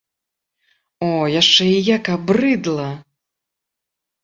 О, 0.77 1.09
яшчэ 1.41 1.67
і 1.75 1.79
як 1.97 2.11
абрыдла! 2.15 2.89